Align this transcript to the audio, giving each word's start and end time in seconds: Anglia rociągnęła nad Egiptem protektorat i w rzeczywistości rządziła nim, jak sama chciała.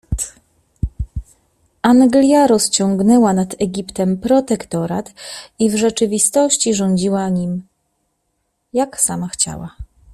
Anglia 1.81 2.47
rociągnęła 2.47 3.33
nad 3.33 3.55
Egiptem 3.61 4.17
protektorat 4.17 5.13
i 5.59 5.69
w 5.69 5.75
rzeczywistości 5.75 6.73
rządziła 6.73 7.29
nim, 7.29 7.63
jak 8.73 9.01
sama 9.01 9.27
chciała. 9.27 9.75